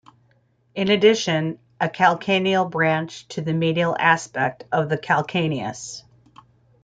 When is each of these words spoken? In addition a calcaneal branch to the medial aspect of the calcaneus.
In 0.73 0.89
addition 0.89 1.59
a 1.79 1.87
calcaneal 1.87 2.71
branch 2.71 3.27
to 3.27 3.41
the 3.41 3.53
medial 3.53 3.95
aspect 3.99 4.63
of 4.71 4.89
the 4.89 4.97
calcaneus. 4.97 6.01